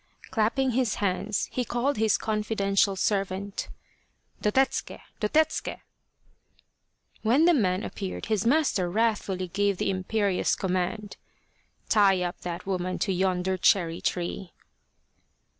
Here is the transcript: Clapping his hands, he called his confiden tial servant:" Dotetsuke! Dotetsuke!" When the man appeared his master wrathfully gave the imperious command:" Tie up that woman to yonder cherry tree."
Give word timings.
Clapping 0.31 0.71
his 0.71 0.95
hands, 0.95 1.47
he 1.51 1.63
called 1.63 1.97
his 1.97 2.17
confiden 2.17 2.71
tial 2.73 2.97
servant:" 2.97 3.69
Dotetsuke! 4.41 4.99
Dotetsuke!" 5.19 5.81
When 7.21 7.45
the 7.45 7.53
man 7.53 7.83
appeared 7.83 8.25
his 8.25 8.43
master 8.43 8.89
wrathfully 8.89 9.47
gave 9.49 9.77
the 9.77 9.91
imperious 9.91 10.55
command:" 10.55 11.17
Tie 11.89 12.23
up 12.23 12.39
that 12.41 12.65
woman 12.65 12.97
to 12.97 13.11
yonder 13.13 13.57
cherry 13.57 14.01
tree." 14.01 14.53